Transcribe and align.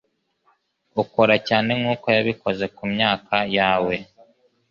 Ukora 1.03 1.35
cyane 1.47 1.69
nkuko 1.79 2.07
yabikoze 2.17 2.65
kumyaka 2.75 3.35
yawe. 3.57 3.95